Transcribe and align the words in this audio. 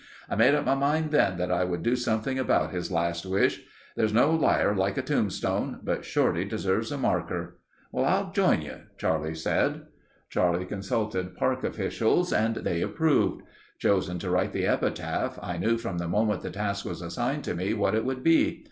"I 0.27 0.35
made 0.35 0.55
up 0.55 0.65
my 0.65 0.73
mind 0.73 1.11
then 1.11 1.37
that 1.37 1.51
I 1.51 1.63
would 1.63 1.83
do 1.83 1.95
something 1.95 2.39
about 2.39 2.71
his 2.71 2.91
last 2.91 3.23
wish. 3.23 3.61
There's 3.95 4.11
no 4.11 4.31
liar 4.31 4.73
like 4.73 4.97
a 4.97 5.03
tombstone, 5.03 5.79
but 5.83 6.05
Shorty 6.05 6.43
deserves 6.43 6.91
a 6.91 6.97
marker." 6.97 7.59
"I'll 7.95 8.31
join 8.31 8.63
you," 8.63 8.77
Charlie 8.97 9.35
said. 9.35 9.83
Charlie 10.27 10.65
consulted 10.65 11.35
Park 11.37 11.63
officials 11.63 12.33
and 12.33 12.55
they 12.55 12.81
approved. 12.81 13.43
Chosen 13.77 14.17
to 14.17 14.31
write 14.31 14.53
the 14.53 14.65
epitaph, 14.65 15.37
I 15.39 15.57
knew 15.59 15.77
from 15.77 15.99
the 15.99 16.07
moment 16.07 16.41
the 16.41 16.49
task 16.49 16.83
was 16.83 17.03
assigned 17.03 17.43
to 17.43 17.53
me 17.53 17.75
what 17.75 17.93
it 17.93 18.03
would 18.03 18.23
be. 18.23 18.59